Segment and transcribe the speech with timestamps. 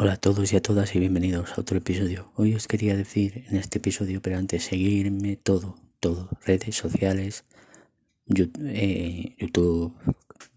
[0.00, 2.30] Hola a todos y a todas y bienvenidos a otro episodio.
[2.36, 7.42] Hoy os quería decir en este episodio, pero antes seguirme todo, todo, redes sociales,
[8.28, 9.92] eh, YouTube,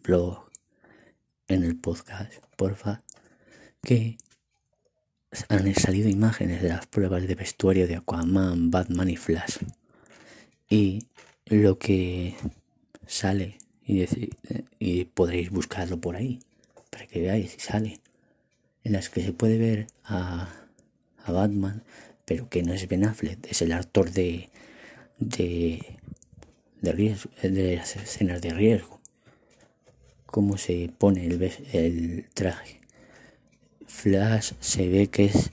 [0.03, 0.47] blog,
[1.47, 3.01] en el podcast, porfa,
[3.81, 4.17] que
[5.49, 9.57] han salido imágenes de las pruebas de vestuario de Aquaman, Batman y Flash.
[10.69, 11.07] Y
[11.47, 12.35] lo que
[13.07, 14.05] sale, y,
[14.77, 16.37] y podréis buscarlo por ahí,
[16.91, 18.01] para que veáis si sale
[18.83, 20.49] en las que se puede ver a,
[21.23, 21.83] a Batman,
[22.25, 24.49] pero que no es Ben Affleck, es el actor de,
[25.19, 25.97] de,
[26.81, 28.99] de, de las escenas de riesgo.
[30.25, 31.41] Cómo se pone el,
[31.73, 32.79] el traje.
[33.85, 35.51] Flash se ve que es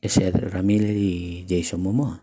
[0.00, 2.22] ese Ramírez y Jason Momoa.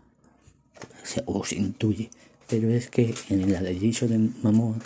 [1.26, 2.10] O se intuye.
[2.48, 4.78] Pero es que en la de Jason Momoa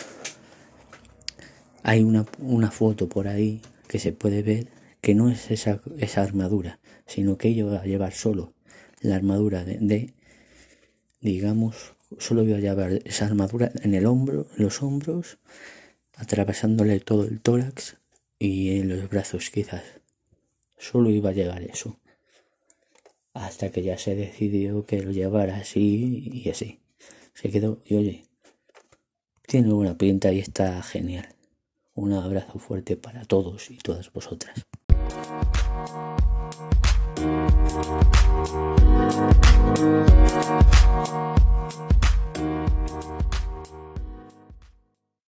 [1.83, 4.69] hay una, una foto por ahí que se puede ver
[5.01, 8.55] que no es esa, esa armadura, sino que ella va a llevar solo
[9.01, 10.15] la armadura de,
[11.21, 15.39] digamos, solo iba a llevar esa armadura en el hombro, en los hombros,
[16.17, 17.97] atravesándole todo el tórax
[18.39, 19.85] y en los brazos quizás.
[20.77, 21.99] Solo iba a llevar eso.
[23.35, 26.81] Hasta que ya se decidió que lo llevara así y así.
[27.35, 28.25] Se quedó y oye,
[29.47, 31.29] tiene buena pinta y está genial.
[31.95, 34.67] Un abrazo fuerte para todos y todas vosotras.
[35.11, 35.48] you